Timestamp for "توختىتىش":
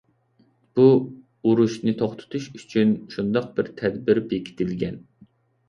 2.01-2.49